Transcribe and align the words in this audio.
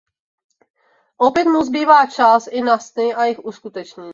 Opět 1.17 1.45
mu 1.47 1.63
zbývá 1.63 2.05
čas 2.05 2.47
i 2.47 2.61
na 2.61 2.79
sny 2.79 3.13
a 3.15 3.23
jejich 3.23 3.45
uskutečnění. 3.45 4.09